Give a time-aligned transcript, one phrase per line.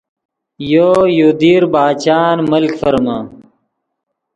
[0.73, 3.17] یو، یو دیر باچان ملک ڤرمے